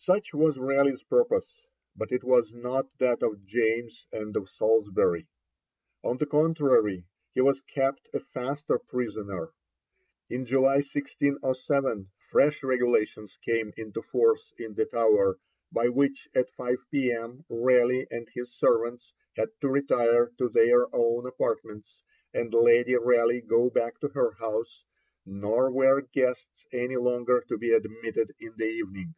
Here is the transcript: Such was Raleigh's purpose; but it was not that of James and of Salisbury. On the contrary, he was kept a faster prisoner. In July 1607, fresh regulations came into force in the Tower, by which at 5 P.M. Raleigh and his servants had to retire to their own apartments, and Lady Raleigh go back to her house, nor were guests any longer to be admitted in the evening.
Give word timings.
Such 0.00 0.32
was 0.32 0.58
Raleigh's 0.60 1.02
purpose; 1.02 1.66
but 1.96 2.12
it 2.12 2.22
was 2.22 2.54
not 2.54 2.86
that 2.98 3.20
of 3.20 3.44
James 3.44 4.06
and 4.12 4.36
of 4.36 4.48
Salisbury. 4.48 5.26
On 6.04 6.16
the 6.16 6.24
contrary, 6.24 7.04
he 7.34 7.40
was 7.40 7.60
kept 7.62 8.08
a 8.14 8.20
faster 8.20 8.78
prisoner. 8.78 9.52
In 10.30 10.46
July 10.46 10.76
1607, 10.76 12.10
fresh 12.30 12.62
regulations 12.62 13.38
came 13.42 13.72
into 13.76 14.00
force 14.00 14.54
in 14.56 14.74
the 14.74 14.86
Tower, 14.86 15.40
by 15.72 15.88
which 15.88 16.28
at 16.32 16.48
5 16.52 16.76
P.M. 16.92 17.44
Raleigh 17.48 18.06
and 18.08 18.28
his 18.32 18.54
servants 18.54 19.12
had 19.34 19.50
to 19.62 19.68
retire 19.68 20.30
to 20.38 20.48
their 20.48 20.86
own 20.94 21.26
apartments, 21.26 22.04
and 22.32 22.54
Lady 22.54 22.94
Raleigh 22.94 23.42
go 23.42 23.68
back 23.68 23.98
to 23.98 24.08
her 24.10 24.30
house, 24.38 24.84
nor 25.26 25.72
were 25.72 26.02
guests 26.02 26.66
any 26.72 26.96
longer 26.96 27.40
to 27.48 27.58
be 27.58 27.72
admitted 27.72 28.32
in 28.38 28.54
the 28.56 28.64
evening. 28.64 29.16